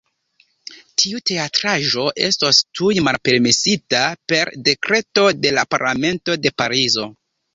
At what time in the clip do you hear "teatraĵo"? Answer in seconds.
1.29-2.05